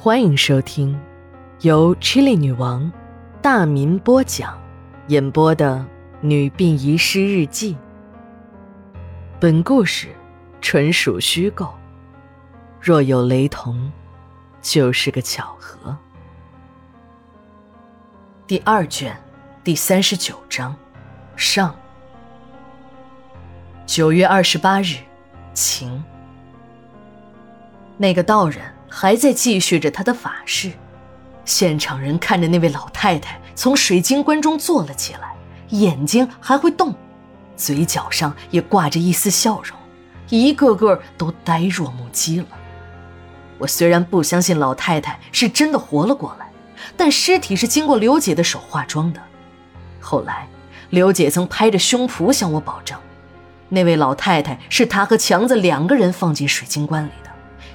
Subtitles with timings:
[0.00, 0.96] 欢迎收听
[1.62, 2.90] 由 Chili 女王
[3.42, 4.56] 大民播讲、
[5.08, 5.74] 演播的
[6.20, 7.74] 《女病遗失日记》。
[9.40, 10.14] 本故事
[10.60, 11.74] 纯属虚构，
[12.80, 13.90] 若有雷同，
[14.62, 15.98] 就是个巧合。
[18.46, 19.20] 第二卷
[19.64, 20.76] 第三十九章
[21.34, 21.74] 上。
[23.84, 24.94] 九月二十八日，
[25.54, 26.04] 晴。
[27.96, 30.72] 那个道人还在继续着他的法事，
[31.44, 35.34] 现场人看着那位老太太从水晶棺中坐了起来，
[35.70, 36.94] 眼睛还会动，
[37.56, 39.76] 嘴角上也挂着一丝笑容，
[40.28, 42.46] 一个个都呆若木鸡了。
[43.58, 46.48] 我虽然不相信老太太是真的活了过来，
[46.96, 49.20] 但尸体是经过刘姐的手化妆的。
[50.00, 50.48] 后来，
[50.90, 52.98] 刘姐曾拍着胸脯向我保证，
[53.68, 57.27] 那位老太太是她和强子两个人放进水晶棺里的。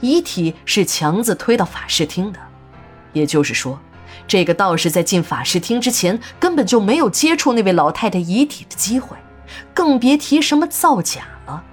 [0.00, 2.38] 遗体是强子推到法事厅的，
[3.12, 3.78] 也就是说，
[4.26, 9.16] 这个道士在进法事厅之前根本就没有接触那位老太太遗体的机会，
[9.74, 11.64] 更别提什么造假了。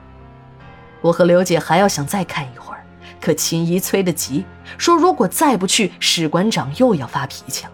[1.02, 2.84] 我和刘姐还要想再看一会儿，
[3.22, 4.44] 可秦姨催得急，
[4.78, 7.74] 说如果再不去，史馆长又要发脾气了。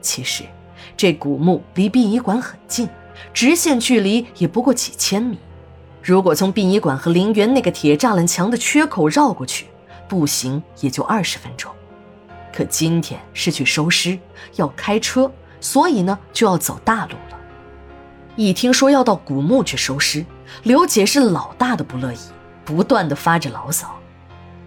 [0.00, 0.42] 其实，
[0.96, 2.88] 这古墓离殡仪馆很近，
[3.32, 5.38] 直线距离也不过几千米。
[6.04, 9.68] 如果从殡仪馆和陵园那个铁栅栏墙的缺口绕过去，
[10.06, 11.72] 步行也就二十分钟。
[12.52, 14.18] 可今天是去收尸，
[14.56, 17.38] 要开车，所以呢就要走大路了。
[18.36, 20.22] 一听说要到古墓去收尸，
[20.64, 22.18] 刘姐是老大的不乐意，
[22.66, 23.98] 不断的发着牢骚。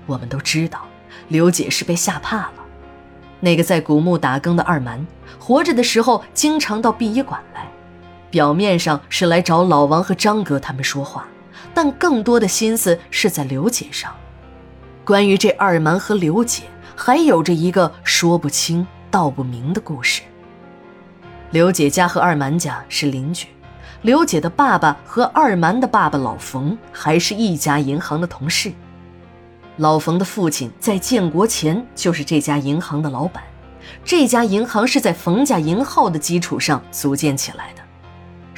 [0.07, 0.87] 我们都知道，
[1.27, 2.53] 刘姐是被吓怕了。
[3.41, 5.05] 那个在古墓打更的二蛮，
[5.37, 7.67] 活着的时候经常到殡仪馆来。
[8.29, 11.27] 表面上是来找老王和张哥他们说话，
[11.73, 14.13] 但更多的心思是在刘姐上。
[15.05, 16.63] 关于这二蛮和刘姐，
[16.95, 20.21] 还有着一个说不清道不明的故事。
[21.51, 23.47] 刘姐家和二蛮家是邻居，
[24.01, 28.73] 刘姐的爸爸和二蛮的爸爸老冯还是一家银行的同事。
[29.77, 33.41] 老冯的父亲在建国前就是这家银行的老板，
[34.03, 37.81] 这家银行是在冯家银号的基础上组建起来的。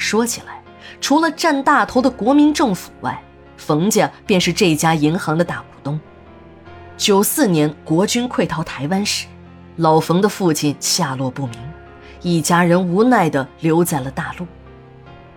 [0.00, 0.62] 说起来，
[0.98, 3.22] 除了占大头的国民政府外，
[3.58, 6.00] 冯家便是这家银行的大股东。
[6.96, 9.26] 九四年国军溃逃台湾时，
[9.76, 11.58] 老冯的父亲下落不明，
[12.22, 14.46] 一家人无奈地留在了大陆。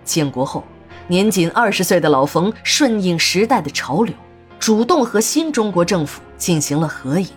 [0.02, 0.64] 建国后，
[1.06, 4.14] 年仅二十岁的老冯顺应时代的潮流，
[4.58, 7.28] 主动和新中国政府进行了合影，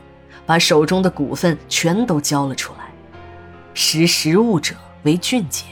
[0.45, 2.85] 把手中的股份全都交了出来。
[3.73, 4.73] 识时务者
[5.03, 5.65] 为俊杰。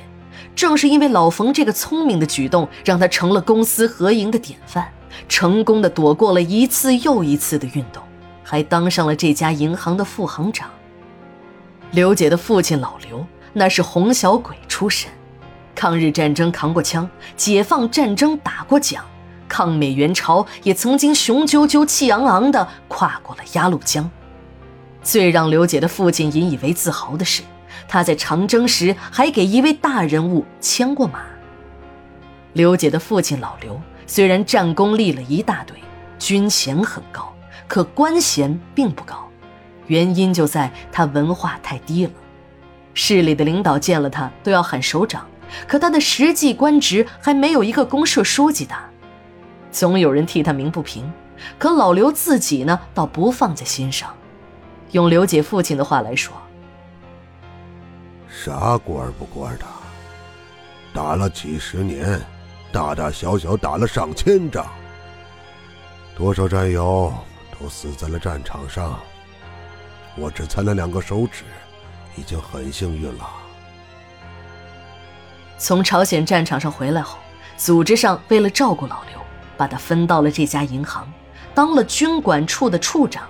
[0.56, 4.88] 正是因为老冯这个聪明的举动，让他成了公司合营的典范，
[5.28, 8.02] 成功的躲过了一次又一次的运动，
[8.42, 10.70] 还当上了这家银行的副行长。
[11.92, 15.12] 刘姐的父亲老刘，那是红小鬼出身，
[15.76, 19.04] 抗日战争扛过枪，解放战争打过奖，
[19.50, 24.10] 抗美援朝也曾经雄赳赳气昂昂的跨过了鸭绿江。
[25.04, 27.44] 最让刘姐的父亲引以为自豪的是。
[27.88, 31.22] 他在长征时还给一位大人物牵过马。
[32.54, 35.78] 刘姐的父亲老刘虽然战功立了一大堆，
[36.18, 37.34] 军衔很高，
[37.68, 39.28] 可官衔并不高，
[39.88, 42.12] 原因就在他文化太低了。
[42.94, 45.28] 市里的领导见了他都要喊首长，
[45.68, 48.90] 可他的实际官职还没有一个公社书记大。
[49.70, 51.12] 总有人替他鸣不平，
[51.60, 54.16] 可老刘自己呢，倒不放在心上。
[54.92, 56.34] 用刘姐父亲的话来说。
[58.44, 59.66] 啥官不官的，
[60.94, 62.20] 打了几十年，
[62.72, 64.68] 大大小小打了上千仗，
[66.16, 67.14] 多少战友
[67.58, 69.00] 都死在了战场上。
[70.18, 71.44] 我只残了两个手指，
[72.18, 73.26] 已经很幸运了。
[75.58, 77.18] 从朝鲜战场上回来后，
[77.56, 79.20] 组织上为了照顾老刘，
[79.56, 81.12] 把他分到了这家银行，
[81.54, 83.24] 当了军管处的处长。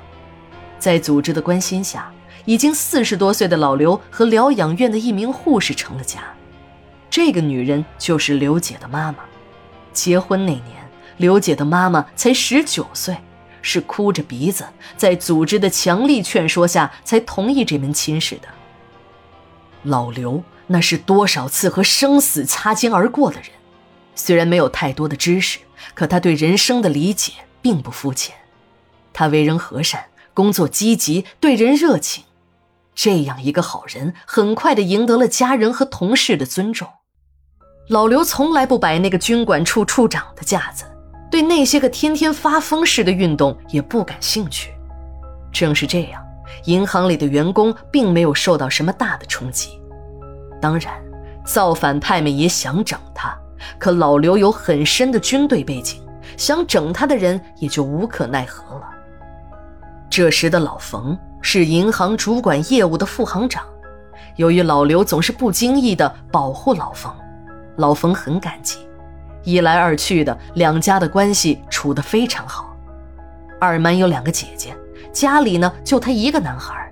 [0.80, 2.12] 在组织的关心下。
[2.46, 6.22] 已经四十多岁的老刘和疗养院的一名护士成了家，
[7.10, 9.20] 这个女人就是刘姐的妈妈。
[9.92, 13.18] 结婚那年，刘姐的妈妈才十九岁，
[13.62, 14.66] 是哭着鼻子，
[14.98, 18.48] 在组织的强力劝说下才同意这门亲事的。
[19.84, 23.50] 老刘那是多少次和生死擦肩而过的人，
[24.16, 25.60] 虽然没有太多的知识，
[25.94, 28.36] 可他对人生的理解并不肤浅。
[29.14, 32.24] 他为人和善，工作积极，对人热情。
[32.96, 36.88] 这样一个好人，很快的赢得了家人和同事的尊重。
[37.90, 40.86] 老刘从来不摆那个军管处处长的架子，
[41.30, 44.72] 对那些个天天发疯似的运动也不感兴趣。
[45.52, 46.24] 正是这样，
[46.64, 49.80] 银行里的员工并没有受到什么大的冲击。
[50.62, 50.94] 当然，
[51.46, 53.38] 造反派们也想整他，
[53.78, 56.02] 可老刘有很深的军队背景，
[56.38, 58.90] 想整他的人也就无可奈何了。
[60.10, 61.16] 这时的老冯
[61.48, 63.64] 是银行主管业务的副行长，
[64.36, 67.14] 由于老刘总是不经意的保护老冯，
[67.76, 68.80] 老冯很感激。
[69.44, 72.76] 一来二去的，两家的关系处得非常好。
[73.62, 74.76] 二满有两个姐姐，
[75.14, 76.92] 家里呢就他一个男孩。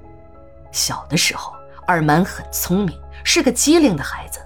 [0.71, 1.51] 小的时候，
[1.87, 4.39] 二满很聪明，是个机灵的孩子。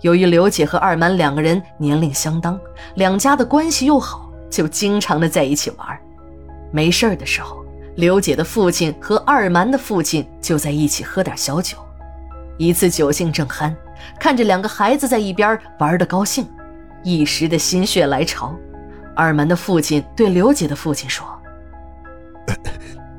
[0.00, 2.58] 由于刘姐和二满两个人年龄相当，
[2.94, 5.86] 两家的关系又好，就经常的在一起玩。
[6.72, 7.62] 没事的时候，
[7.96, 11.78] 刘姐的父亲和二蛮的父亲就在一起喝点小酒。
[12.58, 13.74] 一次酒兴正酣，
[14.18, 16.48] 看着两个孩子在一边玩的高兴。
[17.02, 18.54] 一时的心血来潮，
[19.14, 21.26] 二蛮的父亲对刘姐的父亲说：“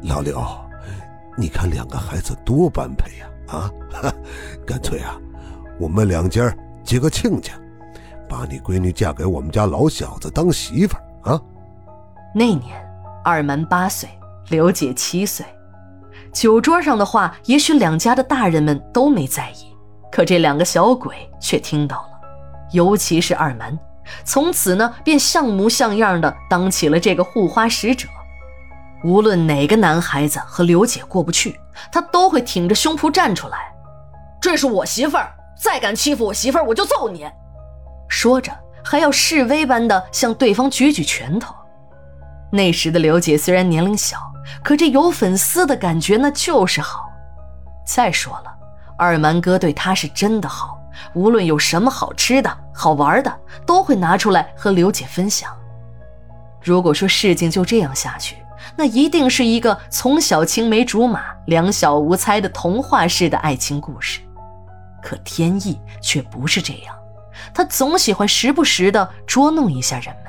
[0.03, 0.43] 老刘，
[1.37, 3.27] 你看两个孩子多般配呀！
[3.47, 3.71] 啊，
[4.65, 5.15] 干脆啊，
[5.79, 6.51] 我们两家
[6.83, 7.53] 结个亲家，
[8.27, 11.41] 把你闺女嫁给我们家老小子当媳妇儿啊！”
[12.33, 12.75] 那年，
[13.23, 14.09] 二蛮八岁，
[14.49, 15.45] 刘姐七岁。
[16.33, 19.73] 酒桌上的话，也许两家的大人们都没在意，
[20.11, 22.09] 可这两个小鬼却听到了。
[22.71, 23.79] 尤其是二门，
[24.25, 28.07] 从此呢便像模像样的当起了这个护花使者。
[29.03, 31.59] 无论哪个男孩子和刘姐过不去，
[31.91, 33.73] 他都会挺着胸脯站出来
[34.41, 37.25] ：“这是我媳妇儿，再敢欺负我媳妇儿，我就揍你！”
[38.09, 38.51] 说着
[38.83, 41.55] 还要示威般的向对方举举拳头。
[42.55, 44.17] 那时的刘姐虽然年龄小，
[44.63, 47.09] 可这有粉丝的感觉那就是好。
[47.85, 48.55] 再说了，
[48.97, 50.79] 二蛮哥对她是真的好。
[51.13, 55.51] 无论有什么好吃的好玩的，都会拿出来和刘姐分享。
[56.61, 58.37] 如果说事情就这样下去，
[58.77, 64.21] 那一定是一个从小青梅竹马、两小无猜的童话式的爱情故事。
[65.03, 66.95] 可天意却不是这样，
[67.53, 70.24] 他总喜欢时不时的捉弄一下人们。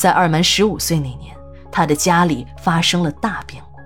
[0.00, 1.36] 在二门十五岁那年，
[1.70, 3.80] 他的家里发生了大变故。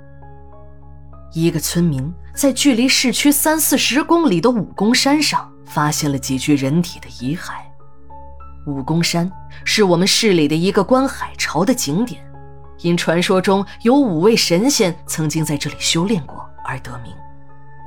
[1.32, 5.50] 一个村民在距离市区三四十公里的武功山上。
[5.66, 7.55] 发现了几具人体的遗骸。
[8.66, 9.28] 武功山
[9.64, 12.25] 是我们市里的一个观海潮的景点，
[12.82, 17.12] 因传说中有五位神仙曾经在这里修炼过而得名。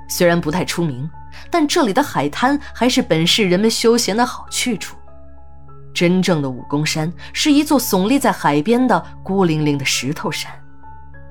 [0.09, 1.09] 虽然不太出名，
[1.50, 4.97] 但这里的海滩还是本市人们休闲的好去处。
[5.97, 10.51] 真正的武功山是一座耸立在海边的孤零零的石头山，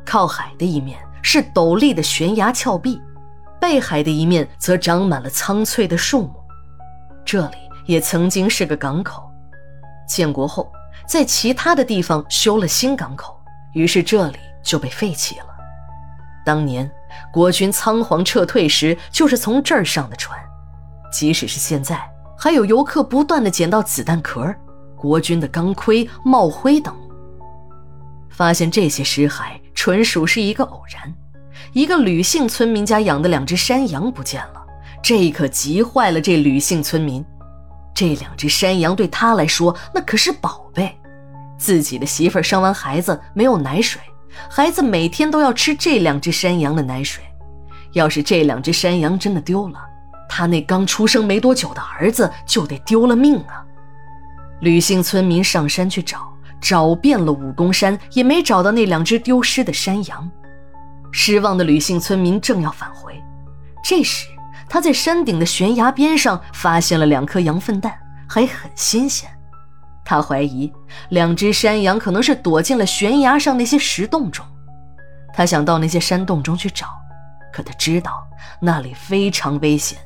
[0.04, 3.00] 靠海的一面是陡立的悬崖峭壁。
[3.60, 6.34] 背海的一面则长满了苍翠的树木，
[7.24, 9.30] 这里也曾经是个港口。
[10.08, 10.68] 建国后，
[11.06, 13.40] 在其他的地方修了新港口，
[13.72, 15.46] 于是这里就被废弃了。
[16.44, 16.90] 当年
[17.32, 20.36] 国军仓皇撤退时，就是从这儿上的船。
[21.12, 24.54] 即使是现在，还有游客不断的捡到子弹壳、
[24.94, 26.94] 国军的钢盔、帽徽等。
[28.28, 31.12] 发现这些尸骸，纯属是一个偶然。
[31.72, 34.62] 一个吕姓村民家养的两只山羊不见了，
[35.02, 37.24] 这可急坏了这吕姓村民。
[37.94, 40.94] 这两只山羊对他来说那可是宝贝，
[41.56, 44.00] 自己的媳妇生完孩子没有奶水，
[44.50, 47.24] 孩子每天都要吃这两只山羊的奶水。
[47.92, 49.78] 要是这两只山羊真的丢了，
[50.28, 53.64] 他那刚出生没多久的儿子就得丢了命啊！
[54.60, 60.30] 吕姓村民上山去找，找遍了武功山，也没找到那两只丢失的山羊。
[61.12, 63.22] 失望的吕姓村民正要返回，
[63.82, 64.26] 这时
[64.68, 69.30] 他在山顶的悬崖边上发现了两颗羊粪蛋，还很新鲜。
[70.04, 70.72] 他怀疑
[71.08, 74.44] 两只山羊可能是躲进了悬崖上那些石洞中。
[75.34, 76.86] 他想到那些山洞中去找，
[77.52, 78.26] 可他知道
[78.60, 79.98] 那里非常危险。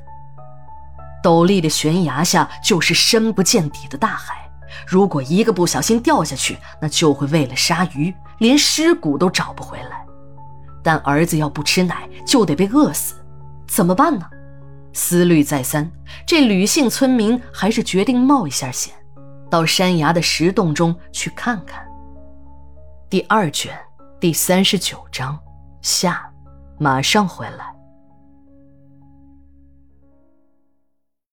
[1.22, 4.50] 陡立的悬崖下就是深不见底的大海，
[4.86, 10.04] 如果一个不小心掉下去，那就会为了鲨鱼，连尸骨都找不回来。
[10.82, 13.14] 但儿子要不吃奶，就得被饿死，
[13.68, 14.26] 怎么办呢？
[14.92, 15.90] 思虑再三，
[16.26, 18.94] 这吕姓村民还是决定冒一下险，
[19.50, 21.86] 到山崖的石洞中去看看。
[23.08, 23.78] 第二卷
[24.18, 25.38] 第三十九章
[25.82, 26.30] 下，
[26.78, 27.79] 马上回来。